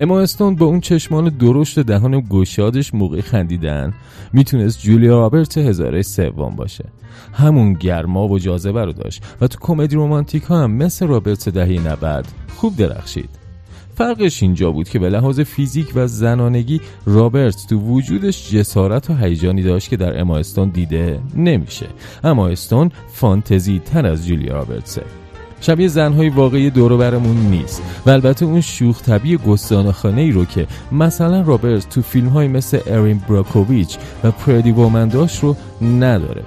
اما 0.00 0.20
استون 0.20 0.54
با 0.56 0.66
اون 0.66 0.80
چشمان 0.80 1.28
درشت 1.28 1.80
دهان 1.80 2.20
گشادش 2.30 2.94
موقع 2.94 3.20
خندیدن 3.20 3.94
می‌تونست 4.32 4.80
جولیا 4.80 5.18
رابرت 5.18 5.58
هزاره 5.58 6.02
سوم 6.02 6.56
باشه. 6.56 6.84
همون 7.32 7.72
گرما 7.72 8.28
و 8.28 8.38
جاذبه 8.38 8.84
رو 8.84 8.92
داشت 8.92 9.22
و 9.40 9.46
تو 9.46 9.58
کمدی 9.60 9.96
رومانتیک 9.96 10.42
ها 10.42 10.62
هم 10.62 10.70
مثل 10.70 11.06
رابرت 11.06 11.48
دهی 11.48 11.78
90 11.78 12.26
خوب 12.56 12.76
درخشید. 12.76 13.30
فرقش 13.94 14.42
اینجا 14.42 14.70
بود 14.70 14.88
که 14.88 14.98
به 14.98 15.08
لحاظ 15.08 15.40
فیزیک 15.40 15.92
و 15.94 16.06
زنانگی 16.06 16.80
رابرت 17.06 17.66
تو 17.68 17.78
وجودش 17.78 18.50
جسارت 18.50 19.10
و 19.10 19.14
هیجانی 19.14 19.62
داشت 19.62 19.88
که 19.88 19.96
در 19.96 20.20
اما 20.20 20.38
استون 20.38 20.68
دیده 20.68 21.20
نمیشه. 21.36 21.86
اما 22.24 22.48
استون 22.48 22.90
فانتزی 23.12 23.78
تر 23.78 24.06
از 24.06 24.26
جولیا 24.26 24.54
رابرتسه. 24.54 25.02
شبیه 25.60 25.88
زنهای 25.88 26.28
واقعی 26.28 26.49
دور 26.49 26.65
و 26.65 26.70
برمون 26.70 27.36
نیست 27.36 27.82
و 28.06 28.10
البته 28.10 28.44
اون 28.44 28.60
شوخ 28.60 29.02
طبعی 29.02 29.36
گستاخانه 29.36 30.20
ای 30.20 30.30
رو 30.30 30.44
که 30.44 30.66
مثلا 30.92 31.40
رابرتس 31.40 31.88
تو 31.88 32.02
فیلم 32.02 32.28
های 32.28 32.48
مثل 32.48 32.78
Erin 32.86 33.20
Brockovich 33.28 33.98
و 34.24 34.30
Pretty 34.30 34.70
Woman 34.70 35.08
داشت 35.08 35.42
رو 35.42 35.56
نداره. 35.82 36.42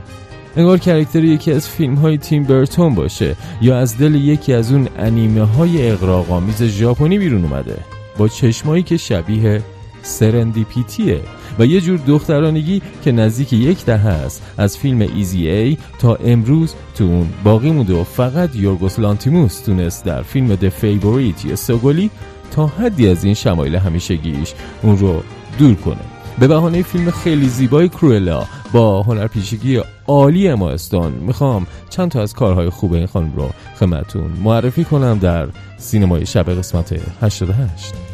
انگار 0.58 0.78
character 0.78 1.24
یکی 1.24 1.52
از 1.52 1.70
فیلم 1.70 1.96
های 1.96 2.18
تیم 2.18 2.44
برتون 2.44 2.96
باشه 2.96 3.36
یا 3.62 3.78
از 3.78 3.98
دل 3.98 4.16
یکی 4.16 4.54
از 4.54 4.72
اون 4.72 4.88
انیمه 4.98 5.44
های 5.44 5.92
اغراق‌آمیز 5.92 6.64
ژاپنی 6.64 7.18
بیرون 7.18 7.44
اومده. 7.44 7.78
با 8.18 8.28
چشمایی 8.28 8.84
که 8.84 8.98
شبیه 8.98 9.62
serendipity 10.04 11.12
ه 11.12 11.22
و 11.60 11.66
یه 11.66 11.82
جور 11.82 12.00
دخترانگی 12.08 12.82
که 13.04 13.12
نزدیک 13.12 13.54
یک 13.54 13.86
دهه 13.86 14.08
است. 14.08 14.42
از 14.58 14.78
فیلم 14.78 15.02
Easy 15.02 15.48
A 15.48 15.78
تا 16.00 16.16
امروز 16.16 16.74
تو 16.96 17.04
اون 17.04 17.30
باقی 17.44 17.72
مونده 17.72 17.94
و 17.94 18.04
فقط 18.04 18.56
یورگوس 18.56 19.00
لانتیموس 19.00 19.60
تونست 19.60 20.06
در 20.06 20.22
فیلم 20.22 20.56
The 20.56 20.70
Favourite 20.70 21.46
یا 21.46 21.56
سوگولی 21.56 22.10
تا 22.52 22.68
حدی 22.68 23.08
از 23.10 23.24
این 23.24 23.34
شمایل 23.34 23.76
همیشگیش 23.76 24.54
اون 24.82 24.98
رو 24.98 25.24
دور 25.60 25.76
کنه. 25.76 25.96
به 26.40 26.48
بهانه 26.48 26.82
فیلم 26.82 27.12
خیلی 27.12 27.50
زیبای 27.50 27.90
کرولا 27.90 28.46
با 28.74 29.04
هنرپیشگی 29.04 29.82
عالی 30.08 30.48
استان 30.48 31.12
می‌خوام 31.12 31.68
چند 31.90 32.12
تا 32.12 32.22
از 32.22 32.34
کارهای 32.34 32.70
خوب 32.70 32.94
این 32.94 33.06
خانم 33.06 33.34
رو 33.36 33.50
خدمتتون 33.80 34.32
معرفی 34.44 34.84
کنم 34.84 35.20
در 35.20 35.48
سینمای 35.78 36.26
شب 36.26 36.60
قسمت 36.60 37.00
88 37.22 38.13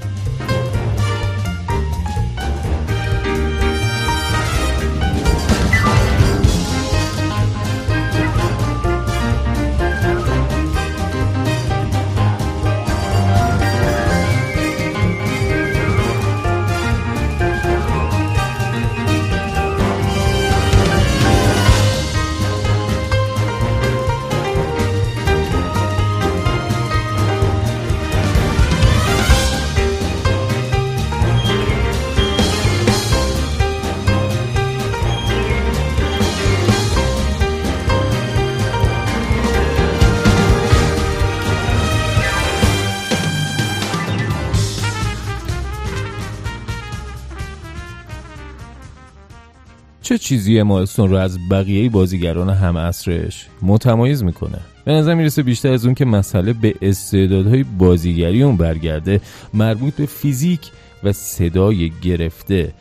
چه 50.10 50.18
چیزی 50.18 50.62
مالستون 50.62 51.10
رو 51.10 51.18
از 51.18 51.50
بقیه 51.50 51.90
بازیگران 51.90 52.50
هم 52.50 52.76
اصرش 52.76 53.48
متمایز 53.62 54.24
می‌کنه؟ 54.24 54.60
به 54.86 54.92
نظر 54.92 55.14
می‌رسه 55.14 55.44
بیشتر 55.44 55.74
از 55.74 55.86
اون 55.86 55.96
که 55.96 56.06
مسئله 56.06 56.54
به 56.54 56.76
استعدادهای 56.82 57.64
بازیگری 57.64 58.44
اون 58.44 58.58
برگرده 58.58 59.22
مربوط 59.54 59.94
به 59.96 60.06
فیزیک 60.06 60.60
و 61.04 61.12
صدای 61.12 61.92
گرفته 62.02 62.74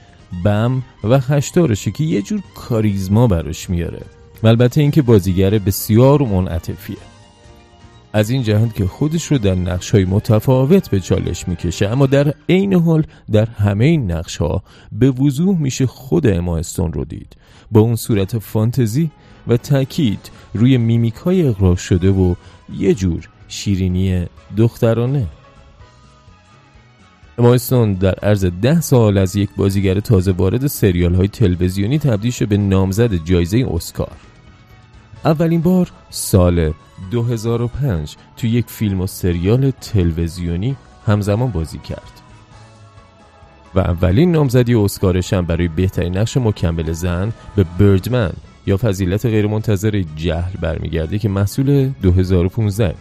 بم 0.45 0.83
و 1.05 1.21
خشتارشه 1.21 1.91
که 1.91 2.05
یه 2.05 2.23
جور 2.23 2.41
کاریزما 2.55 3.27
براش 3.27 3.71
میاره. 3.71 4.03
و 4.43 4.47
البته 4.47 4.81
اینکه 4.81 5.03
بازیگر 5.03 5.51
بسیار 5.51 6.23
منعطفیه. 6.23 6.97
از 8.13 8.31
این 8.31 8.43
جهت 8.43 8.75
که 8.75 8.87
خودش 8.87 9.25
رو 9.25 9.39
در 9.39 9.55
نقش 9.55 9.91
های 9.91 10.05
متفاوت 10.05 10.91
به 10.91 11.01
چالش 11.01 11.49
می‌کشه 11.49 11.89
اما 11.89 12.07
در 12.07 12.35
عین 12.49 12.75
حال 12.75 13.05
در 13.33 13.47
همه 13.47 13.85
این 13.85 14.13
نقش 14.13 14.37
ها 14.37 14.63
به 14.93 15.11
وضوح 15.11 15.59
میشه 15.59 15.87
خود 15.87 16.27
اما 16.27 16.61
رو 16.77 17.05
دید. 17.05 17.37
با 17.73 17.81
اون 17.81 17.97
صورت 17.97 18.39
فانتزی 18.39 19.11
و 19.49 19.57
تاکید 19.57 20.31
روی 20.55 20.79
میمیک 20.79 21.15
های 21.15 21.49
اقرار 21.49 21.77
شده 21.77 22.11
و 22.11 22.35
یه 22.79 22.95
جور 22.95 23.29
شیرینی 23.49 24.27
دخترانه. 24.57 25.27
اما 27.39 27.55
استون 27.55 27.93
در 27.93 28.15
عرض 28.15 28.45
ده 28.45 28.81
سال 28.81 29.19
از 29.19 29.37
یک 29.37 29.51
بازیگر 29.57 30.01
تازه 30.01 30.33
وارد 30.33 30.67
سریال 30.67 31.15
های 31.15 31.29
تلویزیونی 31.29 31.99
تبدیل 31.99 32.31
شده 32.31 32.47
به 32.47 32.57
نامزد 32.57 33.15
جایزه 33.15 33.67
اسکار. 33.71 34.17
اولین 35.25 35.61
بار 35.61 35.91
سال 36.11 36.73
2005 37.11 38.17
تو 38.37 38.47
یک 38.47 38.67
فیلم 38.69 39.01
و 39.01 39.07
سریال 39.07 39.71
تلویزیونی 39.71 40.77
همزمان 41.07 41.51
بازی 41.51 41.79
کرد. 41.79 42.13
و 43.75 43.81
اولین 43.81 44.33
نامزدی 44.33 44.75
اسکارش 44.75 45.33
هم 45.33 45.47
برای 45.47 45.69
بهترین 45.69 46.17
نقش 46.17 46.37
مکمل 46.37 46.93
زن 46.93 47.33
به 47.57 47.65
بردمن 47.79 48.33
یا 48.67 48.77
فضیلت 48.77 49.27
غیرمنتظر 49.27 50.05
جهل 50.17 50.53
برمیگرده 50.61 51.19
که 51.19 51.29
محصول 51.29 51.91
2015 52.03 52.95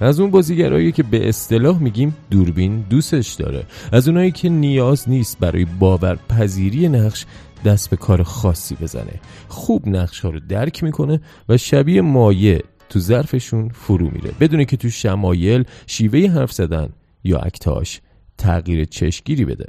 از 0.00 0.20
اون 0.20 0.30
بازیگرایی 0.30 0.92
که 0.92 1.02
به 1.02 1.28
اصطلاح 1.28 1.78
میگیم 1.78 2.16
دوربین 2.30 2.84
دوستش 2.90 3.32
داره. 3.32 3.64
از 3.92 4.08
اونایی 4.08 4.30
که 4.30 4.48
نیاز 4.48 5.08
نیست 5.08 5.38
برای 5.38 5.64
باورپذیری 5.64 6.88
نقش 6.88 7.26
دست 7.64 7.90
به 7.90 7.96
کار 7.96 8.22
خاصی 8.22 8.74
بزنه. 8.74 9.20
خوب 9.48 9.88
نقش 9.88 10.20
ها 10.20 10.30
رو 10.30 10.40
درک 10.40 10.82
می‌کنه 10.82 11.20
و 11.48 11.56
شبیه 11.56 12.00
مایه 12.00 12.62
تو 12.88 12.98
ظرفشون 12.98 13.68
فرو 13.68 14.10
میره. 14.10 14.30
بدونه 14.40 14.64
که 14.64 14.76
تو 14.76 14.90
شمایل 14.90 15.64
شیوه 15.86 16.30
حرف 16.30 16.52
زدن 16.52 16.88
یا 17.24 17.38
اکتاش 17.38 18.00
تغییر 18.38 18.84
چشگیری 18.84 19.44
بده. 19.44 19.66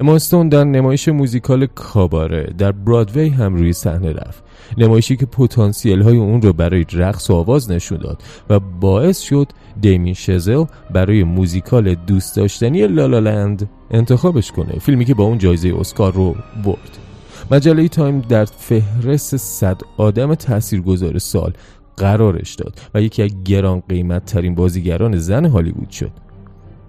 اما 0.00 0.14
استون 0.14 0.48
در 0.48 0.64
نمایش 0.64 1.08
موزیکال 1.08 1.66
کاباره 1.66 2.54
در 2.58 2.72
برادوی 2.72 3.28
هم 3.28 3.54
روی 3.54 3.72
صحنه 3.72 4.12
رفت. 4.12 4.44
نمایشی 4.78 5.16
که 5.16 5.26
پتانسیل 5.26 6.02
های 6.02 6.16
اون 6.16 6.42
رو 6.42 6.52
برای 6.52 6.84
رقص 6.92 7.30
و 7.30 7.34
آواز 7.34 7.70
نشون 7.70 7.98
داد 7.98 8.22
و 8.50 8.60
باعث 8.60 9.20
شد 9.20 9.48
دیمین 9.80 10.14
شزل 10.14 10.64
برای 10.90 11.24
موزیکال 11.24 11.94
دوست 11.94 12.36
داشتنی 12.36 12.86
لالالند 12.86 13.70
انتخابش 13.90 14.52
کنه. 14.52 14.78
فیلمی 14.78 15.04
که 15.04 15.14
با 15.14 15.24
اون 15.24 15.38
جایزه 15.38 15.74
اسکار 15.78 16.12
رو 16.12 16.36
برد. 16.64 17.03
مجله 17.50 17.88
تایم 17.88 18.20
در 18.20 18.44
فهرست 18.44 19.36
صد 19.36 19.80
آدم 19.96 20.34
تاثیرگذار 20.34 21.18
سال 21.18 21.52
قرارش 21.96 22.54
داد 22.54 22.80
و 22.94 23.02
یکی 23.02 23.22
از 23.22 23.30
گران 23.44 23.82
قیمت 23.88 24.24
ترین 24.24 24.54
بازیگران 24.54 25.16
زن 25.16 25.44
هالیوود 25.44 25.90
شد. 25.90 26.10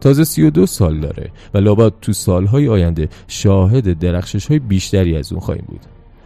تازه 0.01 0.23
32 0.23 0.66
سال 0.66 0.99
داره 0.99 1.31
و 1.53 1.57
لابد 1.57 1.93
تو 2.01 2.13
سالهای 2.13 2.67
آینده 2.67 3.09
شاهد 3.28 3.99
درخشش 3.99 4.47
های 4.47 4.59
بیشتری 4.59 5.17
از 5.17 5.31
اون 5.31 5.41
خواهیم 5.41 5.66
بود. 5.67 5.81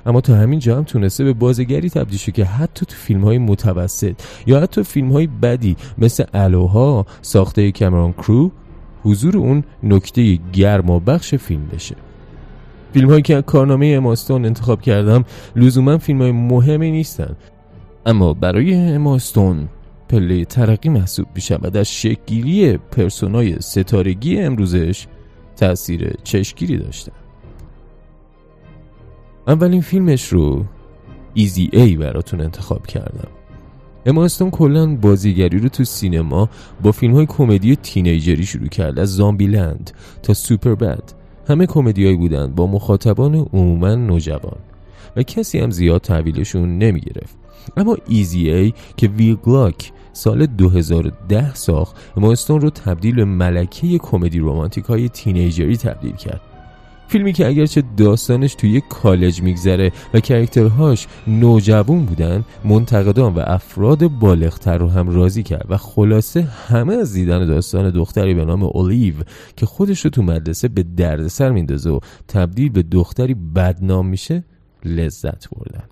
اما 0.06 0.22
تا 0.22 0.36
همین 0.36 0.60
جا 0.60 0.78
هم 0.78 0.84
تونسته 0.84 1.24
به 1.24 1.34
بازیگری 1.34 1.90
تبدیل 1.90 2.18
شد 2.18 2.32
که 2.32 2.46
حتی 2.46 2.86
تو 2.86 2.96
فیلم 2.96 3.24
های 3.24 3.38
متوسط 3.38 4.16
یا 4.48 4.60
حتی 4.62 4.84
فیلم 4.84 5.12
های 5.12 5.28
بدی 5.28 5.76
مثل 5.98 6.24
الوها 6.34 7.06
ساخته 7.22 7.72
کامرون 7.72 8.12
کرو 8.12 8.52
حضور 9.04 9.38
اون 9.38 9.64
نکته 9.84 10.40
گرم 10.54 10.90
و 10.90 11.00
بخش 11.00 11.36
فیلم 11.36 11.68
بشه. 11.68 11.96
فیلم 12.94 13.10
هایی 13.10 13.22
که 13.22 13.42
کارنامه 13.42 13.88
اماستون 13.88 14.46
انتخاب 14.46 14.82
کردم 14.82 15.26
لزوما 15.56 15.98
فیلم 15.98 16.22
های 16.22 16.32
مهمی 16.32 16.92
نیستن. 16.92 17.36
اما 18.06 18.34
برای 18.34 18.74
اماستون 18.74 19.70
پله 20.10 20.46
ترقی 20.46 20.90
محسوب 20.90 21.28
میشن 21.36 21.58
و 21.62 21.70
در 21.70 21.84
شکلگیری 21.84 22.78
پرسونای 22.78 23.60
ستارگی 23.60 24.40
امروزش 24.40 25.08
تاثیر 25.56 26.14
چشگیری 26.24 26.78
داشتن 26.78 27.12
اولین 29.48 29.82
فیلمش 29.82 30.28
رو 30.28 30.66
ایزی 31.34 31.70
ای 31.74 31.96
براتون 31.96 32.42
انتخاب 32.42 32.88
کردم. 32.88 33.28
اما 34.06 34.26
استون 34.26 34.52
کلا 34.52 34.96
بازیگری 34.96 35.60
رو 35.60 35.70
تو 35.70 35.84
سینما 35.84 36.50
با 36.84 36.92
فیلم 36.92 37.14
های 37.14 37.26
کمدی 37.26 37.76
teenager 37.76 38.38
ی 38.38 38.46
شروع 38.46 38.68
کرد 38.68 39.00
از 39.00 39.16
Zombieland 39.16 39.92
تا 40.24 40.34
Superbad 40.34 41.19
همه 41.50 41.66
کمدیایی 41.66 42.16
بودند 42.16 42.56
با 42.56 42.68
مخاطبان 42.68 43.36
عموما 43.36 43.96
نوجوان 43.96 44.58
و 45.16 45.24
کسی 45.24 45.60
هم 45.60 45.72
زیاد 45.72 46.02
تحویلشون 46.02 46.78
نمی 46.78 47.00
گرفت 47.00 47.38
اما 47.78 47.98
Easy 48.08 48.50
A 48.50 48.74
که 48.98 49.08
ویل 49.08 49.36
گلاک 49.36 49.92
سال 50.14 50.46
2010 50.46 51.54
ساخت 51.54 51.96
اما 52.18 52.27
استون 52.27 52.62
رو 52.62 52.70
تبدیل 52.70 53.16
به 53.16 53.26
ملکه 53.26 53.98
کمدی 53.98 54.40
رومانتیک 54.40 54.86
های 54.86 55.10
teenager 55.10 55.70
ی 55.70 55.78
تبدیل 55.78 56.16
کرد. 56.16 56.42
فیلمی 57.10 57.34
که 57.34 57.48
اگرچه 57.48 57.84
داستانش 57.98 58.56
توی 58.56 58.70
یک 58.70 58.84
کالج 58.90 59.42
میگذره 59.42 59.92
و 60.14 60.20
character 60.20 60.86
هاش 60.86 61.08
نوجوان 61.28 62.06
بودن 62.06 62.46
منتقدان 62.64 63.34
و 63.34 63.44
افراد 63.46 64.08
بالغتر 64.08 64.78
رو 64.78 64.88
هم 64.88 65.10
راضی 65.10 65.44
کرد 65.44 65.66
و 65.70 65.78
خلاصه 65.78 66.42
همه 66.42 66.94
از 66.94 67.14
دیدن 67.14 67.46
داستان 67.46 67.90
دختری 67.90 68.34
به 68.34 68.46
نام 68.46 68.64
اولیو 68.64 69.14
که 69.56 69.66
خودش 69.66 70.06
رو 70.06 70.10
تو 70.10 70.24
مدرسه 70.24 70.68
به 70.68 70.84
دردسر 70.84 71.52
میندازه 71.52 71.90
و 71.90 72.00
تبدیل 72.28 72.70
به 72.70 72.84
دختری 72.84 73.34
بدنام 73.34 74.08
میشه 74.08 74.44
لذت 74.86 75.50
بردن. 75.50 75.84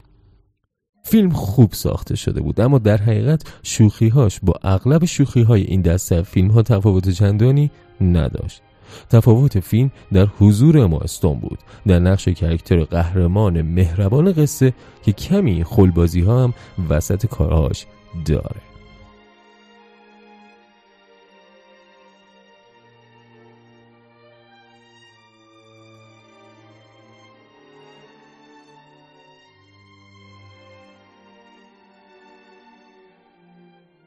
فیلم 1.04 1.30
خوب 1.30 1.74
ساخته 1.74 2.16
شده 2.16 2.42
بود 2.42 2.62
اما 2.62 2.78
در 2.78 2.98
حقیقت 2.98 3.44
شوخیهاش 3.63 4.40
با 4.44 4.54
اغلب 4.63 5.06
شوخیهای 5.06 5.62
این 5.62 5.81
دسته 5.81 6.22
فیلم 6.22 6.52
ها 6.52 6.62
تفاوت 6.62 7.10
چندانی 7.10 7.72
نداشت. 8.02 8.62
تفاوت 9.10 9.60
فیلم 9.60 9.92
در 10.13 10.28
حضور 10.39 10.88
ما 10.88 11.00
استون 11.00 11.39
بود 11.39 11.60
در 11.88 12.00
نقش 12.00 12.28
کرکتر 12.28 12.84
قهرمان 12.84 13.62
مهربان 13.62 14.34
قصه 14.34 14.74
که 15.04 15.12
کمی 15.12 15.63
خلبازی 15.63 16.22
ها 16.22 16.44
هم 16.44 16.54
وسط 16.89 17.25
کارهاش 17.25 17.86
داره. 18.25 18.62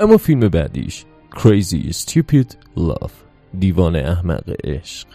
اما 0.00 0.17
فیلم 0.17 0.41
بعدیش 0.49 1.05
Crazy 1.31 1.93
Stupid 1.93 2.56
Love. 2.77 3.30
دیوان 3.58 3.97
احمق 3.97 4.55
عشق. 4.64 5.08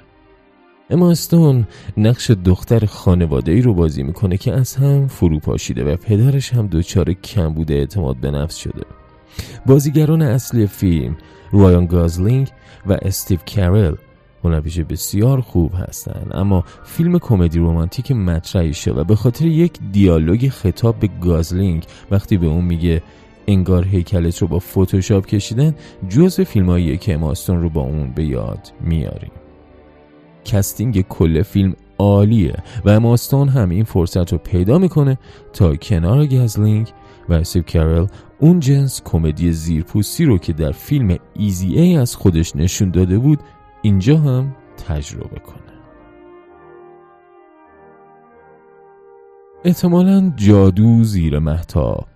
اما 0.89 1.11
استون 1.11 1.67
نقش 1.97 2.31
دختر 2.31 2.85
خانواده 2.85 3.51
ای 3.51 3.61
رو 3.61 3.73
بازی 3.73 4.03
می‌کنه 4.03 4.37
که 4.37 4.53
از 4.53 4.75
هم 4.75 5.07
فرو 5.07 5.39
پاشیده 5.39 5.93
و 5.93 5.95
پدرش 5.95 6.53
هم 6.53 6.67
دچار 6.67 7.13
کم 7.13 7.53
بوده 7.53 7.73
اعتماد 7.73 8.17
به 8.17 8.31
نفس 8.31 8.55
شده. 8.55 8.83
بازیگران 9.65 10.21
اصلی 10.21 10.67
فیلم 10.67 11.17
رایان 11.51 11.85
گازلینگ 11.85 12.47
و 12.85 12.97
استیو 13.01 13.39
کارل 13.55 13.95
هنرپیشه 14.43 14.83
بسیار 14.83 15.41
خوب 15.41 15.71
هستند 15.75 16.31
اما 16.33 16.63
فیلم 16.83 17.19
کمدی 17.19 17.59
رومانتیک 17.59 18.11
مطرحی 18.11 18.73
شد 18.73 18.97
و 18.97 19.03
به 19.03 19.15
خاطر 19.15 19.45
یک 19.45 19.79
دیالوگ 19.91 20.49
خطاب 20.49 20.99
به 20.99 21.09
گازلینگ 21.21 21.83
وقتی 22.11 22.37
به 22.37 22.47
اون 22.47 22.65
میگه 22.65 23.01
انگار 23.47 23.85
هیکلت 23.85 24.37
رو 24.37 24.47
با 24.47 24.59
فتوشاپ 24.59 25.25
کشیدن 25.25 25.75
جزو 26.09 26.43
فیلمایی 26.43 26.97
که 26.97 27.17
اما 27.17 27.26
استون 27.26 27.61
رو 27.61 27.69
با 27.69 27.81
اون 27.81 28.11
به 28.11 28.25
یاد 28.25 28.71
میاریم. 28.81 29.31
casting 30.45 31.01
کل 31.01 31.41
فیلم 31.41 31.75
عالیه 31.97 32.55
و 32.85 32.99
اما 32.99 33.09
استون 33.09 33.49
هم 33.49 33.69
این 33.69 33.83
فرصت 33.83 34.31
رو 34.31 34.37
پیدا 34.37 34.77
می‌کنه 34.77 35.17
تا 35.53 35.75
کنار 35.75 36.25
گزلینگ 36.25 36.87
و 37.29 37.33
استیو 37.33 37.63
کارل 37.73 38.05
اون 38.39 38.59
جنس 38.59 39.01
کمدی 39.05 39.51
زیرپوستی 39.51 40.25
رو 40.25 40.37
که 40.37 40.53
در 40.53 40.71
فیلم 40.71 41.17
Easy 41.33 41.75
A 41.75 41.95
از 41.95 42.15
خودش 42.15 42.55
نشون 42.55 42.91
داده 42.91 43.17
بود 43.17 43.39
اینجا 43.81 44.17
هم 44.17 44.55
تجربه 44.87 45.39
کنه. 45.39 45.55
احتمالا 49.63 50.33
جادو 50.35 51.03
زیر 51.03 51.39
محتاب 51.39 52.07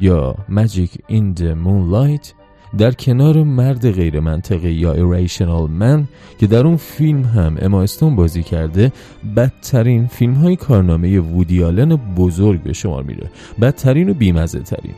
یا 0.00 0.36
Magic 0.48 0.90
in 1.10 1.40
the 1.40 1.54
Moonlight 1.64 2.44
در 2.78 2.92
کنار 2.92 3.42
مرد 3.42 3.90
غیر 3.90 4.20
منطقه 4.20 4.72
یا 4.72 4.94
Irrational 4.94 5.68
Man 5.80 6.04
که 6.38 6.46
در 6.46 6.66
اون 6.66 6.76
فیلم 6.76 7.22
هم 7.22 7.56
اما 7.60 7.84
بازی 8.16 8.42
کرده 8.42 8.92
بدترین 9.36 10.06
فیلم 10.06 10.34
های 10.34 10.56
کارنامه 10.56 11.20
وودی 11.20 11.64
آلن 11.64 11.96
بزرگ 11.96 12.62
به 12.62 12.72
شمار 12.72 13.02
میره. 13.02 13.30
بدترین 13.60 14.10
و 14.10 14.14
بیمزه 14.14 14.60
ترین 14.60 14.94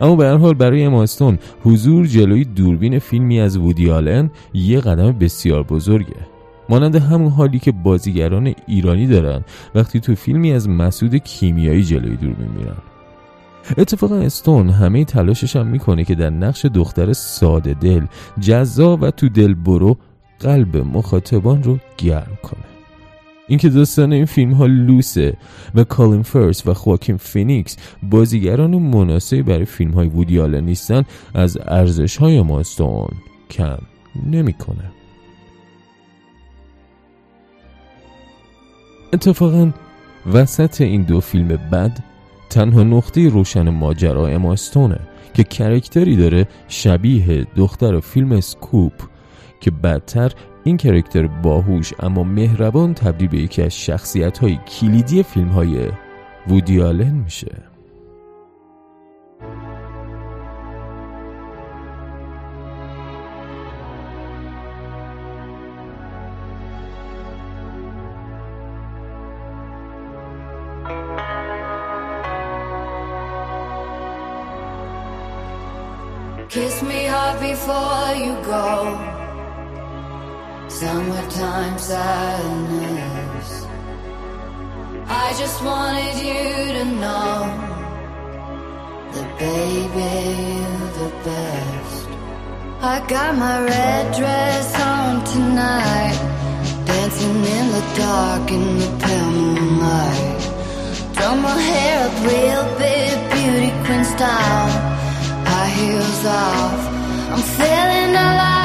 اما 0.00 0.16
به 0.16 0.24
هر 0.24 0.36
حال 0.36 0.54
برای 0.54 0.84
اماستون 0.84 1.38
حضور 1.64 2.06
جلوی 2.06 2.44
دوربین 2.44 2.98
فیلمی 2.98 3.40
از 3.40 3.56
وودی 3.56 3.90
آلن 3.90 4.30
یه 4.54 4.80
قدم 4.80 5.12
بسیار 5.12 5.62
بزرگه. 5.62 6.16
مانند 6.68 6.94
همون 6.94 7.28
حالی 7.28 7.58
که 7.58 7.72
بازیگران 7.72 8.54
ایرانی 8.66 9.06
دارن 9.06 9.44
وقتی 9.74 10.00
تو 10.00 10.14
فیلمی 10.14 10.52
از 10.52 10.68
مسعود 10.68 11.16
کیمیایی 11.16 11.82
جلوی 11.82 12.16
دوربین 12.16 12.48
میرن. 12.58 12.95
اتفاقا 13.78 14.16
استون 14.16 14.70
همه 14.70 15.04
تلاشش 15.04 15.56
هم 15.56 15.66
می‌کنه 15.66 16.04
که 16.04 16.14
در 16.14 16.30
نقش 16.30 16.64
دختر 16.64 17.12
ساده 17.12 17.74
دل 17.74 18.06
جذاب 18.40 19.02
و 19.02 19.10
تو 19.10 19.28
دل 19.28 19.54
برو 19.54 19.96
قلب 20.40 20.76
مخاطبان 20.76 21.62
رو 21.62 21.78
گرم 21.98 22.38
کنه 22.42 22.64
اینکه 23.48 23.68
داستان 23.68 24.12
این 24.12 24.24
فیلم 24.24 24.52
ها 24.52 24.66
لوسه 24.66 25.36
و 25.74 25.84
کالین 25.84 26.22
فرس 26.22 26.66
و 26.66 26.74
خواکین 26.74 27.16
فینیکس 27.16 27.76
بازیگران 28.02 28.70
مناسبی 28.70 29.42
برای 29.42 29.64
فیلم 29.64 29.90
های 29.90 30.08
وودی 30.08 30.38
نیستن 30.48 31.02
از 31.34 31.58
ارزش 31.66 32.16
های 32.16 32.42
اما 32.42 32.55
استون 32.55 33.08
کم 33.50 33.78
نمی‌کنه. 34.26 34.90
اتفاقا 39.12 39.70
وسط 40.32 40.80
این 40.80 41.02
دو 41.02 41.20
فیلم 41.20 41.48
بد 41.48 42.15
تنها 42.50 42.84
نقطه 42.84 43.28
روشن 43.28 43.70
ماجرا 43.70 44.26
اما 44.26 44.38
استونه 44.38 44.98
که 45.34 45.44
character 45.44 46.09
ی 46.09 46.16
داره 46.16 46.46
شبیه 46.68 47.46
دختر 47.56 48.00
فیلم 48.00 48.40
Scoop 48.40 48.92
که 49.60 49.70
بعدتر 49.70 50.32
این 50.64 50.76
character 50.76 51.26
باهوش 51.26 51.92
اما 52.00 52.24
مهربان 52.24 52.94
تبدیل 52.94 53.28
به 53.28 53.38
یکی 53.38 53.62
از 53.62 53.78
شخصیت 53.78 54.38
های 54.38 54.56
کلیدی 54.56 55.22
فیلم 55.22 55.48
های 55.48 55.88
وودی 56.48 56.80
آلن 56.80 57.14
میشه. 57.14 57.75
Summertime 80.78 81.78
sadness. 81.78 83.66
I 85.08 85.34
just 85.38 85.64
wanted 85.64 86.16
you 86.28 86.44
to 86.76 86.84
know 87.00 87.34
that, 89.14 89.28
baby, 89.38 90.10
you're 90.60 90.92
the 91.00 91.12
best. 91.24 92.08
I 92.82 92.96
got 93.08 93.36
my 93.36 93.64
red 93.64 94.14
dress 94.18 94.66
on 94.78 95.24
tonight, 95.24 96.18
dancing 96.84 97.36
in 97.56 97.66
the 97.76 97.84
dark 97.96 98.50
in 98.50 98.78
the 98.82 98.90
pale 99.02 99.30
moonlight. 99.30 100.42
Throw 101.16 101.36
my 101.36 101.58
hair 101.58 101.96
up 102.06 102.16
real 102.32 102.64
big, 102.84 103.14
beauty 103.32 103.72
queen 103.86 104.04
style 104.04 104.68
high 105.48 105.70
heels 105.78 106.24
off. 106.26 106.80
I'm 107.32 107.42
feeling 107.56 108.14
alive. 108.14 108.55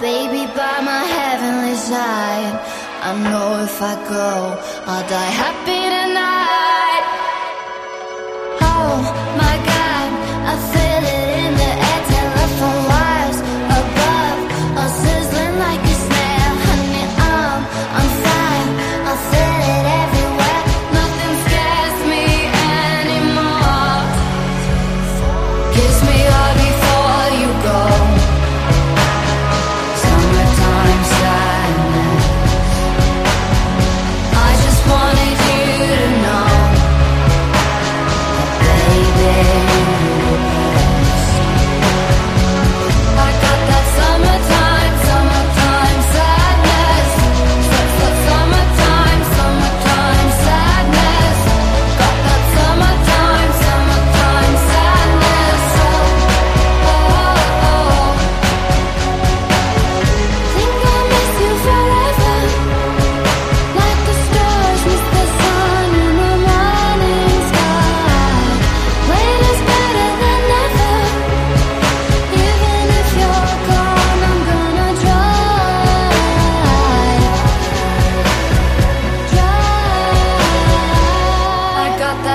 Baby 0.00 0.44
by 0.58 0.76
my 0.90 1.04
heavenly 1.18 1.76
side. 1.90 2.54
I 3.08 3.10
know 3.30 3.62
if 3.62 3.76
I 3.80 3.94
go, 4.08 4.30
I'll 4.90 5.08
die 5.08 5.32
happy 5.42 5.77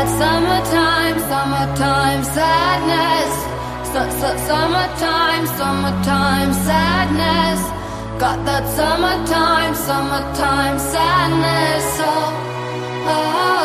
that 0.03 0.19
summertime, 0.19 1.17
summertime 1.31 2.23
sadness. 2.35 3.33
Su- 3.91 4.11
su- 4.19 4.39
Summertime, 4.47 5.45
summertime 5.57 6.53
sadness. 6.67 7.61
Got 8.19 8.43
that 8.45 8.65
summertime, 8.75 9.73
summertime 9.75 10.77
sadness. 10.79 11.85
Oh, 12.01 12.11
oh, 13.07 13.47
oh. 13.47 13.62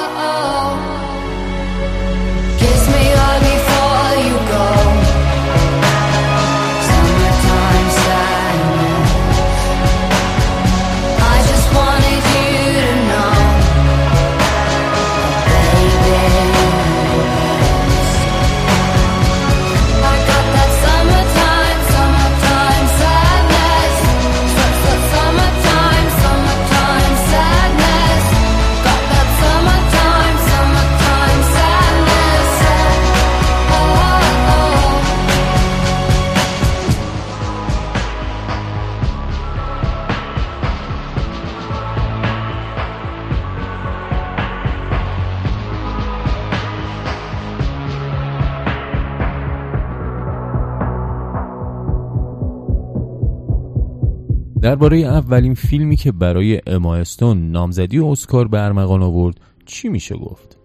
درباره 54.78 54.98
اولین 54.98 55.54
فیلمی 55.54 55.96
که 55.96 56.12
برای 56.12 56.60
اما 56.66 56.96
استون 56.96 57.50
نامزدی 57.50 57.98
اسکار 57.98 58.48
به 58.48 58.60
ارمغان 58.64 59.02
آورد 59.02 59.40
چی 59.66 59.88
میشه 59.88 60.16
گفت؟ 60.16 60.58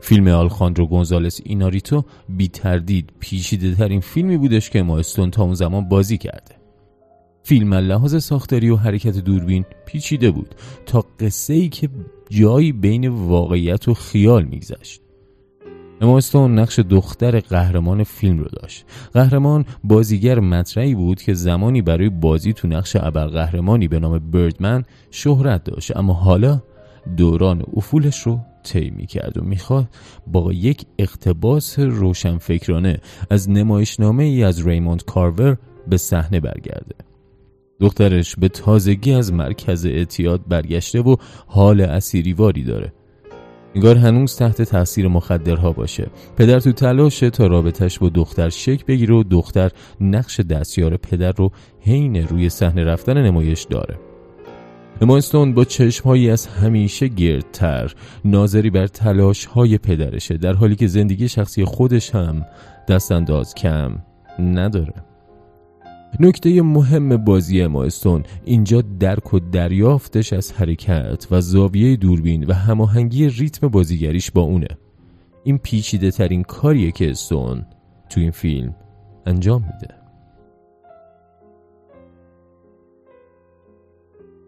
فیلم 0.00 0.28
آلخاندرو 0.28 0.86
گونزالس 0.86 1.40
ایناریتو 1.44 2.04
بی 2.28 2.48
تردید 2.48 3.12
پیچیده 3.20 3.74
ترین 3.74 4.00
فیلمی 4.00 4.36
بودش 4.36 4.70
که 4.70 4.80
اما 4.80 4.98
استون 4.98 5.30
تا 5.30 5.42
اون 5.42 5.54
زمان 5.54 5.88
بازی 5.88 6.18
کرده. 6.18 6.54
فیلم 7.42 7.74
لحاظ 7.74 8.24
ساختاری 8.24 8.70
و 8.70 8.76
حرکت 8.76 9.18
دوربین 9.18 9.64
پیچیده 9.86 10.30
بود 10.30 10.54
تا 10.86 11.06
قصه 11.20 11.54
ای 11.54 11.68
که 11.68 11.88
جایی 12.30 12.72
بین 12.72 13.08
واقعیت 13.08 13.88
و 13.88 13.94
خیال 13.94 14.44
میگذشت. 14.44 15.00
اما 16.02 16.16
استون 16.16 16.58
نقش 16.58 16.78
دختر 16.78 17.40
قهرمان 17.40 18.04
فیلم 18.04 18.38
رو 18.38 18.44
داشت. 18.44 18.84
قهرمان 19.14 19.64
بازیگر 19.84 20.40
مطرحی 20.40 20.94
بود 20.94 21.22
که 21.22 21.34
زمانی 21.34 21.82
برای 21.82 22.08
بازی 22.08 22.52
تو 22.52 22.68
نقش 22.68 22.96
ابرقهرمانی 22.96 23.88
به 23.88 24.00
نام 24.00 24.18
بردمن 24.18 24.84
شهرت 25.10 25.64
داشت. 25.64 25.96
اما 25.96 26.12
حالا 26.12 26.62
دوران 27.16 27.62
افولش 27.76 28.18
رو 28.18 28.40
طی 28.64 28.90
می‌کرد 28.90 29.38
و 29.38 29.44
می‌خواد 29.44 29.88
با 30.26 30.52
یک 30.52 30.86
اقتباس 30.98 31.78
روشنفکرانه 31.78 33.00
از 33.30 33.50
نمایشنامه 33.50 34.24
ای 34.24 34.44
از 34.44 34.66
ریموند 34.66 35.04
کارور 35.04 35.56
به 35.88 35.96
صحنه 35.96 36.40
برگرده. 36.40 36.94
دخترش 37.80 38.36
به 38.36 38.48
تازگی 38.48 39.12
از 39.12 39.32
مرکز 39.32 39.86
اعتیاد 39.86 40.48
برگشته 40.48 41.00
و 41.00 41.16
حال 41.46 41.80
اسیریواری 41.80 42.64
داره. 42.64 42.92
انگار 43.74 43.96
هنوز 43.96 44.36
تحت 44.36 44.62
تاثیر 44.62 45.08
مخدرها 45.08 45.72
باشه. 45.72 46.06
پدر 46.36 46.60
تو 46.60 46.72
تلاشه 46.72 47.30
تا 47.30 47.46
رابطش 47.46 47.98
با 47.98 48.08
دختر 48.08 48.48
شک 48.48 48.86
بگیره 48.86 49.14
و 49.14 49.22
دختر 49.22 49.70
نقش 50.00 50.40
دستیار 50.40 50.96
پدر 50.96 51.32
رو 51.32 51.50
حین 51.80 52.28
روی 52.28 52.48
صحنه 52.48 52.84
رفتن 52.84 53.18
نمایش 53.18 53.62
داره. 53.62 53.98
اما 55.00 55.16
استون 55.16 55.54
با 55.54 55.64
چشمهایی 55.64 56.30
از 56.30 56.46
همیشه 56.46 57.08
گردتر 57.08 57.94
ناظری 58.24 58.70
بر 58.70 58.86
تلاش 58.86 59.44
های 59.44 59.78
پدرشه 59.78 60.36
در 60.36 60.52
حالی 60.52 60.76
که 60.76 60.86
زندگی 60.86 61.28
شخصی 61.28 61.64
خودش 61.64 62.14
هم 62.14 62.46
دست 62.88 63.12
انداز 63.12 63.54
کم 63.54 63.92
نداره. 64.38 65.11
نکته 66.20 66.62
مهم 66.62 67.16
بازی 67.16 67.62
اما 67.62 67.84
استون 67.84 68.24
اینجا 68.44 68.82
درک 69.00 69.34
و 69.34 69.38
دریافتش 69.38 70.32
از 70.32 70.52
حرکت 70.52 71.26
و 71.30 71.40
زاویه 71.40 71.96
دوربین 71.96 72.44
و 72.44 72.52
هماهنگی 72.52 73.28
ریتم 73.28 73.68
بازیگریش 73.68 74.30
با 74.30 74.40
اونه. 74.40 74.68
این 75.44 75.58
پیچیده 75.58 76.10
ترین 76.10 76.42
کاریه 76.42 76.90
که 76.92 77.10
استون 77.10 77.66
تو 78.10 78.20
این 78.20 78.30
فیلم 78.30 78.74
انجام 79.26 79.62
میده. 79.62 79.94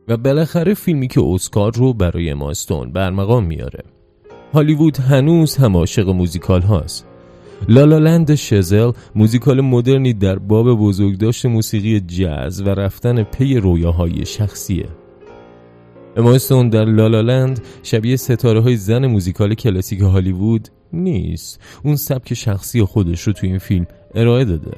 و 0.08 0.16
بالاخره 0.16 0.74
فیلمی 0.74 1.08
که 1.08 1.20
اسکار 1.20 1.72
رو 1.74 1.92
برای 1.92 2.30
اما 2.30 2.50
استون 2.50 2.92
برمقام 2.92 3.44
میاره. 3.44 3.84
هالیوود 4.52 4.96
هنوز 4.96 5.56
هم 5.56 5.76
عاشق 5.76 6.08
موزیکال 6.08 6.62
هاست. 6.62 7.13
لالالند 7.68 8.34
شزل 8.34 8.92
موزیکال 9.14 9.60
مدرنی 9.60 10.12
در 10.12 10.38
باب 10.38 10.78
بزرگداشت 10.78 11.46
موسیقی 11.46 12.00
جاز 12.00 12.62
و 12.62 12.68
رفتن 12.68 13.22
پی 13.22 13.56
رویاهای 13.56 14.26
شخصیه. 14.26 14.88
اما 16.16 16.34
استون 16.34 16.68
در 16.68 16.84
لالالند 16.84 17.60
شبیه 17.82 18.16
ستاره 18.16 18.60
های 18.60 18.76
زن 18.76 19.06
موزیکال 19.06 19.54
کلاسیک 19.54 20.00
هالیوود 20.00 20.68
نیست. 20.92 21.60
اون 21.84 21.96
سبک 21.96 22.34
شخصی 22.34 22.82
خودش 22.82 23.22
رو 23.22 23.32
تو 23.32 23.46
این 23.46 23.58
فیلم 23.58 23.86
ارائه 24.14 24.44
داده. 24.44 24.72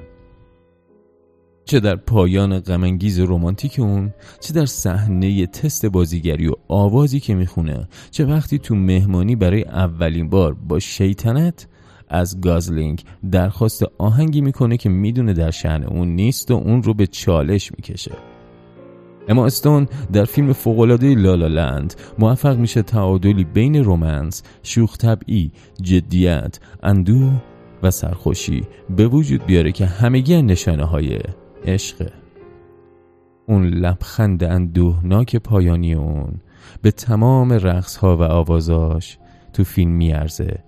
چه 1.64 1.80
در 1.80 1.96
پایان 1.96 2.58
غمانگیز 2.58 3.20
رمانتیک 3.20 3.80
اون 3.80 4.14
چه 4.40 4.54
در 4.54 4.66
صحنه 4.66 5.46
تست 5.46 5.86
بازیگری 5.86 6.48
و 6.48 6.52
آوازی 6.68 7.20
که 7.20 7.34
می‌خونه 7.34 7.88
چه 8.10 8.24
وقتی 8.24 8.58
تو 8.58 8.74
مهمانی 8.74 9.36
برای 9.36 9.64
اولین 9.64 10.28
بار 10.28 10.54
با 10.54 10.78
شیطنت 10.78 11.68
از 12.08 12.40
گازلینگ 12.40 13.04
درخواست 13.30 13.84
آهنگی 13.98 14.40
می‌کنه 14.40 14.76
که 14.76 14.88
می‌دونه 14.88 15.32
در 15.32 15.50
شهن 15.50 15.84
اون 15.84 16.08
نیست 16.08 16.50
و 16.50 16.54
اون 16.54 16.82
رو 16.82 16.94
به 16.94 17.06
چالش 17.06 17.72
می‌کشه. 17.76 18.12
اما 19.28 19.46
استون 19.46 19.88
در 20.12 20.24
فیلم 20.24 20.52
فوقالعاده 20.52 21.14
لالا 21.14 21.46
لند 21.46 21.94
موفق 22.18 22.58
میشه 22.58 22.82
تعادلی 22.82 23.44
بین 23.44 23.84
رومنس، 23.84 24.42
شوخ 24.62 24.96
طبعی، 24.96 25.50
جدیت، 25.82 26.58
اندوه 26.82 27.42
و 27.82 27.90
سرخوشی 27.90 28.62
به 28.96 29.08
وجود 29.08 29.46
بیاره 29.46 29.72
که 29.72 29.86
همگی 29.86 30.42
نشانه 30.42 30.84
های 30.84 31.18
عشقه 31.64 32.12
اون 33.48 33.66
لبخند 33.66 34.44
اندوهناک 34.44 35.36
پایانی 35.36 35.94
اون 35.94 36.40
به 36.82 36.90
تمام 36.90 37.52
رقص 37.52 37.96
ها 37.96 38.16
و 38.16 38.22
آوازاش 38.22 39.18
تو 39.52 39.64
فیلم 39.64 39.90
میارزه. 39.90 40.58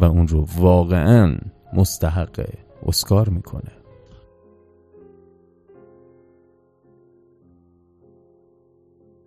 و 0.00 0.04
اون 0.04 0.28
رو 0.28 0.46
واقعا 0.56 1.36
مستحق 1.72 2.46
اسکار 2.86 3.28
می‌کنه. 3.28 3.72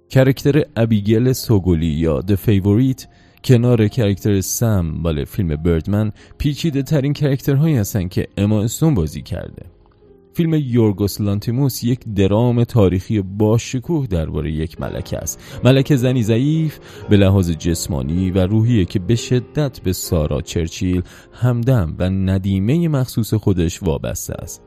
character 0.10 0.64
ابیگل 0.76 1.32
سوگولی 1.32 1.86
یا 1.86 2.22
The 2.22 2.36
Favourite 2.36 3.08
کنار 3.44 3.88
character 3.88 4.42
سم 4.42 5.04
باله 5.04 5.26
فیلم 5.26 5.56
Birdman 5.56 6.12
پیچیده 6.38 6.84
ترین 6.84 7.14
character 7.14 7.62
هایی 7.62 7.78
هستن 7.78 8.08
که 8.08 8.28
اما 8.38 8.62
استون 8.64 8.94
بازی 8.96 9.22
کرده. 9.22 9.81
فیلم 10.34 10.54
یورگوس 10.54 11.22
لانتیموس 11.22 11.84
یک 11.84 12.00
درام 12.16 12.64
تاریخی 12.64 13.22
باشکوه 13.22 14.08
درباره 14.08 14.52
یک 14.52 14.82
ملکه 14.82 15.18
است. 15.18 15.60
ملکه 15.64 15.96
زنی 15.96 16.24
ضعیف 16.24 16.80
به 17.10 17.18
لحاظ 17.18 17.52
جسمانی 17.52 18.32
و 18.32 18.48
روحیه 18.48 18.86
که 18.86 19.00
به 19.00 19.16
شدت 19.16 19.80
به 19.80 19.94
سارا 19.94 20.42
چرچیل 20.42 21.02
همدم 21.34 21.96
و 22.00 22.10
ندیمه 22.10 22.88
مخصوص 22.88 23.34
خودش 23.34 23.84
وابسته 23.84 24.34
است. 24.34 24.62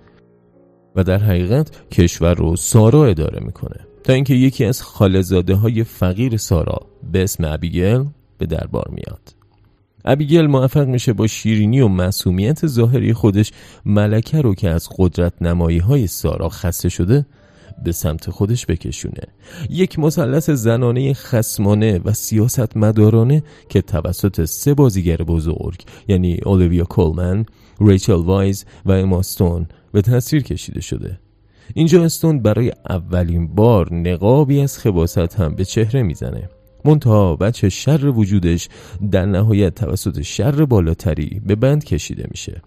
و 0.97 1.05
در 1.05 1.19
حقیقت 1.19 1.89
کشور 1.91 2.35
رو 2.35 2.57
سارا 2.57 3.07
اداره 3.07 3.41
می‌کنه. 3.45 3.87
تا 4.05 4.13
اینکه 4.13 4.35
یکی 4.35 4.65
از 4.65 4.83
خالزاده 4.83 5.55
های 5.55 5.85
فقیر 5.85 6.37
سارا 6.37 6.87
به 7.13 7.23
اسم 7.23 7.45
ابیگل 7.45 8.05
به 8.39 8.47
دربار 8.47 8.91
میاد. 8.93 9.44
ابیگل 10.05 10.47
موفق 10.47 10.87
میشه 10.87 11.13
با 11.13 11.27
شیرینی 11.27 11.81
و 11.81 11.89
مسئولیت 11.89 12.67
ظاهری 12.67 13.13
خودش 13.13 13.53
ملکه 13.85 14.41
رو 14.41 14.55
که 14.55 14.71
از 14.71 14.89
قدرت 14.99 15.43
نمایی 15.43 15.79
های 15.79 16.07
سارا 16.07 16.49
خسته 16.49 16.89
شده 16.89 17.27
به 17.85 17.93
سمت 17.93 18.31
خودش 18.31 18.67
بکشونه. 18.67 19.23
یک 19.71 19.99
مثلث 19.99 20.51
زنانه 20.51 21.15
خسمانه 21.15 22.01
و 22.05 22.13
سیاست 22.13 22.77
مدارانه 22.77 23.43
که 23.69 23.83
توسط 23.83 24.45
سه 24.45 24.75
بازیگر 24.75 25.17
بزرگ 25.17 25.85
یعنی 26.09 26.39
اولویا 26.47 26.85
کولمن، 26.85 27.47
ریچل 27.81 28.13
وایز 28.13 28.65
و 28.85 28.93
اماستون 28.93 29.67
به 29.93 30.03
تصویر 30.03 30.43
کشیده 30.43 30.81
شده. 30.81 31.19
اینجا 31.75 32.05
استون 32.05 32.43
برای 32.43 32.73
اولین 32.89 33.47
بار 33.47 33.95
نقابی 33.95 34.61
از 34.61 34.79
خباست 34.79 35.41
هم 35.41 35.55
به 35.55 35.65
چهره 35.65 36.03
می‌زنه. 36.03 36.49
منتها 36.85 37.37
بچه 37.37 37.69
شر 37.69 38.07
وجودش 38.07 38.69
در 39.11 39.27
نهایت 39.27 39.75
توسط 39.75 40.21
شر 40.21 40.65
بالاتری 40.65 41.41
به 41.47 41.55
بند 41.55 41.85
کشیده 41.85 42.27
میشه. 42.31 42.63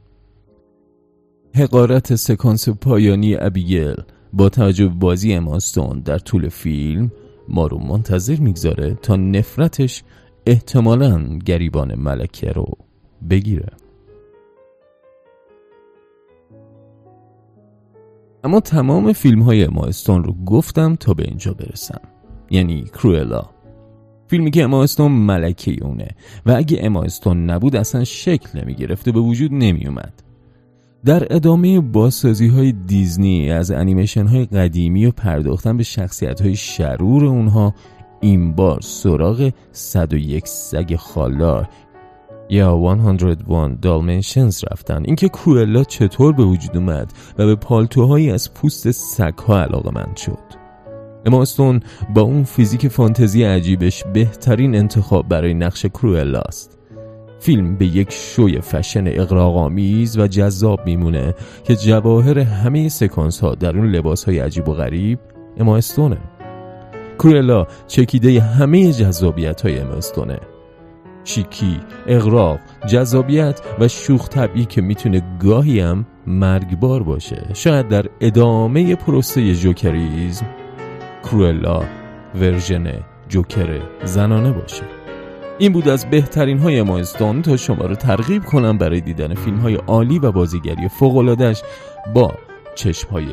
حقارت 1.55 2.15
سکانس 2.15 2.69
پایانی 2.69 3.36
ابیگل 3.36 3.95
با 4.33 4.50
توجه 4.50 4.88
بازی 4.88 5.33
اماستون 5.33 6.00
در 6.00 6.19
طول 6.19 6.50
فیلم 6.50 7.12
ما 7.50 7.67
رو 7.67 7.77
منتظر 7.77 8.36
می‌گذاره 8.39 8.97
تا 9.01 9.15
نفرتش 9.15 10.03
احتمالا 10.45 11.38
گریبان 11.45 11.95
ملکه 11.95 12.51
رو 12.51 12.65
بگیره. 13.29 13.69
اما 18.43 18.59
تمام 18.59 19.13
فیلم 19.13 19.41
های 19.41 19.63
اماستون 19.63 20.24
رو 20.24 20.33
گفتم 20.45 20.95
تا 20.95 21.13
به 21.13 21.24
اینجا 21.24 21.53
برسم. 21.53 22.01
یعنی 22.51 22.83
کرویلا 22.83 23.50
فیلمی 24.27 24.51
که 24.51 24.63
اما 24.63 24.83
استون 24.83 25.11
ملکه 25.11 25.75
اونه. 25.81 26.07
و 26.46 26.51
اگه 26.51 26.79
اما 26.81 27.03
استون 27.03 27.50
نبود 27.50 27.75
اصلا 27.75 28.03
شکل 28.03 28.59
نمی 28.59 28.75
گرفته 28.75 29.11
به 29.11 29.20
وجود 29.20 29.53
نمی 29.53 29.87
اومد 29.87 30.24
در 31.05 31.35
ادامه 31.35 31.79
بازسازی 31.81 32.48
های 32.48 32.72
دیزنی 32.72 33.51
از 33.51 33.72
انیمیشن 33.72 34.27
های 34.27 34.46
قدیمی 34.46 35.05
و 35.05 35.11
پرداختن 35.11 35.77
به 35.77 35.83
شخصیت 35.83 36.42
های 36.42 36.55
شرور 36.55 37.25
اونها 37.25 37.74
این 38.22 38.55
بار 38.55 38.81
سراغ 38.81 39.51
101 39.72 40.48
سگ 40.48 40.96
خالار 40.96 41.70
یا 42.50 42.98
101 43.18 43.81
دالمنشنز 43.81 44.63
رفتن. 44.72 45.03
اینکه 45.05 45.29
کروئلا 45.29 45.83
چطور 45.83 46.33
به 46.33 46.44
وجود 46.44 46.77
اومد 46.77 47.13
و 47.37 47.46
به 47.46 47.55
پالتوهایی 47.55 48.31
از 48.31 48.53
پوست 48.53 48.92
سگها 48.92 49.61
علاقه 49.61 50.16
شد. 50.16 50.67
اما 51.27 51.42
استون 51.42 51.79
با 52.13 52.22
اون 52.22 52.44
فیزیک 52.44 52.87
فانتزی 52.87 53.44
عجیبش 53.44 54.03
بهترین 54.13 54.75
انتخاب 54.75 55.29
برای 55.29 55.53
نقش 55.53 55.85
کروئلا 55.85 56.40
است. 56.40 56.77
فیلم 57.40 57.77
به 57.77 57.85
یک 57.85 58.07
شوی 58.11 58.61
فشن 58.61 59.03
اقراغامیز 59.07 60.18
و 60.18 60.27
جذاب 60.27 60.79
میمونه 60.85 61.33
که 61.63 61.75
جواهر 61.75 62.40
همه 62.40 62.90
سکانس 62.90 63.40
ها 63.40 63.55
در 63.55 63.77
اون 63.77 63.92
لباس 63.92 64.24
های 64.24 64.40
عجیب 64.40 64.70
و 64.70 64.74
غریب 64.74 65.20
اما 65.59 65.77
استونه 65.77 66.18
کروئلا 67.20 67.68
چکیده 67.87 68.42
همه 68.42 68.94
جذابیت 68.94 69.61
های 69.61 69.79
اما 69.79 69.94
استونه 69.94 70.40
شیکی، 71.24 71.79
اغراق، 72.07 72.59
جذابیت 72.90 73.61
و 73.79 73.87
شوخ 73.87 74.29
طبعی 74.29 74.66
که 74.66 74.81
می‌تونه 74.81 75.37
گاهی 75.40 75.79
هم 75.79 76.05
مرگبار 76.27 77.03
باشه. 77.03 77.50
شاید 77.53 77.87
در 77.87 78.05
ادامه 78.22 78.96
پروسه 78.96 79.55
جوکریزم 79.55 80.46
کرولا 81.31 81.83
ورژن 82.35 83.03
جوکر 83.29 83.81
زنانه 84.03 84.51
باشه. 84.51 84.83
این 85.59 85.72
بود 85.74 85.90
از 85.90 86.09
بهترین 86.09 86.57
های 86.59 86.81
مایستون 86.81 87.42
تا 87.42 87.57
شما 87.57 87.85
رو 87.85 87.96
ترغیب 87.96 88.44
کنم 88.44 88.77
برای 88.77 89.01
دیدن 89.01 89.33
فیلم 89.33 89.57
های 89.57 89.75
عالی 89.75 90.20
و 90.20 90.31
بازیگری 90.31 90.90
فوقلادش 90.90 91.61
با 92.13 92.33
چشم 92.75 93.09
های 93.09 93.25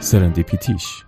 سرندیپیتیش. 0.00 1.04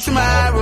tomorrow. 0.00 0.59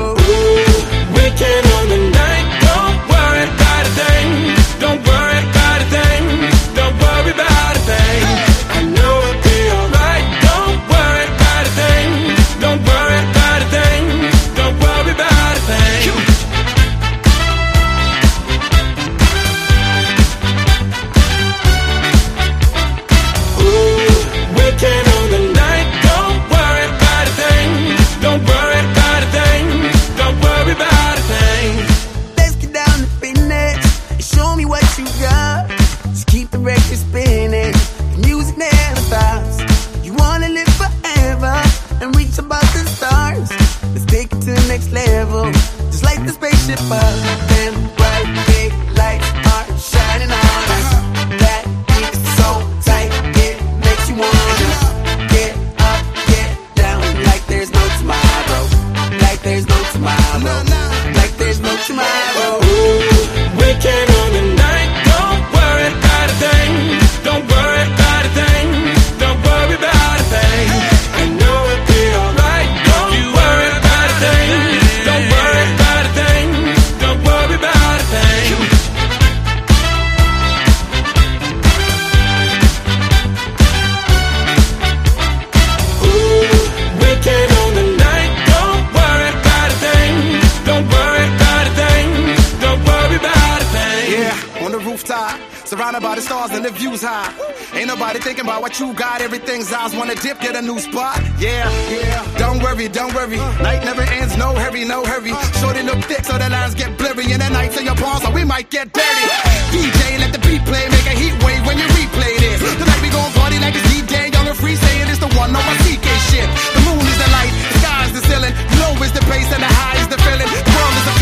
about 95.99 96.15
the 96.17 96.23
stars 96.23 96.53
and 96.53 96.65
the 96.65 96.71
views 96.71 97.03
high. 97.03 97.27
Ain't 97.75 97.89
nobody 97.89 98.19
thinking 98.21 98.47
about 98.47 98.63
what 98.63 98.79
you 98.79 98.95
got. 98.95 99.21
Everything's 99.21 99.73
ours. 99.73 99.95
Wanna 99.95 100.15
dip, 100.15 100.39
get 100.41 100.55
a 100.55 100.63
new 100.63 100.79
spot. 100.79 101.19
Yeah, 101.39 101.67
yeah. 101.91 102.23
Don't 102.39 102.63
worry, 102.63 102.87
don't 102.89 103.13
worry. 103.15 103.37
Night 103.67 103.83
never 103.85 104.03
ends. 104.03 104.37
No 104.39 104.55
hurry, 104.55 104.85
no 104.85 105.05
hurry. 105.05 105.35
Shorty 105.59 105.83
look 105.83 105.99
thick, 106.07 106.25
so 106.25 106.39
the 106.39 106.49
lines 106.49 106.75
get 106.75 106.97
blurry. 106.97 107.27
And 107.35 107.43
the 107.43 107.51
nights 107.51 107.77
in 107.79 107.85
your 107.85 107.97
palms, 107.97 108.23
so 108.23 108.31
we 108.31 108.45
might 108.45 108.71
get 108.71 108.93
dirty. 108.95 109.27
DJ, 109.75 110.23
let 110.23 110.33
the 110.33 110.39
beat 110.47 110.63
play. 110.71 110.87
Make 110.89 111.09
a 111.11 111.17
heat 111.19 111.35
wave 111.43 111.67
when 111.67 111.77
you 111.77 111.89
replay 111.99 112.33
this. 112.39 112.63
Tonight 112.79 113.03
we 113.03 113.11
gon' 113.11 113.33
party 113.35 113.59
like 113.59 113.75
it's 113.75 113.87
DJ. 113.91 114.33
Young 114.33 114.47
and 114.47 114.57
free, 114.57 114.77
saying 114.77 115.09
it's 115.11 115.19
the 115.19 115.31
one 115.35 115.51
on 115.51 115.63
my 115.67 115.77
TK 115.83 116.07
shit. 116.31 116.49
The 116.79 116.83
moon 116.87 117.03
is 117.03 117.19
the 117.19 117.29
light, 117.35 117.53
the 117.75 117.79
sky's 117.83 118.13
the 118.15 118.23
ceiling. 118.23 118.55
Low 118.79 118.95
is 119.03 119.13
the 119.19 119.25
bass, 119.27 119.51
and 119.51 119.63
the 119.67 119.73
high 119.79 119.99
is 119.99 120.09
the 120.09 120.19
feeling. 120.23 120.47
The 120.47 120.73
world 120.79 120.95
is 120.95 121.07
the 121.11 121.18